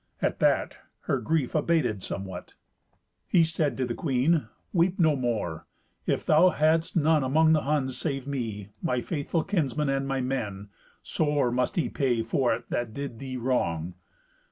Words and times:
At 0.19 0.39
that, 0.39 0.77
her 1.01 1.19
grief 1.19 1.53
abated 1.53 2.01
somewhat. 2.01 2.55
He 3.27 3.43
said 3.43 3.77
to 3.77 3.85
the 3.85 3.93
queen, 3.93 4.47
"Weep 4.73 4.99
no 4.99 5.15
more. 5.15 5.67
If 6.07 6.25
thou 6.25 6.49
hadst 6.49 6.97
none 6.97 7.23
among 7.23 7.53
the 7.53 7.61
Huns 7.61 7.99
save 7.99 8.25
me, 8.25 8.69
my 8.81 9.01
faithful 9.01 9.43
kinsmen, 9.43 9.89
and 9.89 10.07
my 10.07 10.19
men, 10.19 10.69
sore 11.03 11.51
must 11.51 11.75
he 11.75 11.87
pay 11.87 12.23
for 12.23 12.51
it 12.51 12.67
that 12.71 12.95
did 12.95 13.19
thee 13.19 13.37
wrong." 13.37 13.93